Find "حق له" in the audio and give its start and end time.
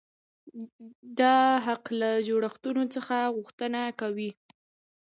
1.65-2.09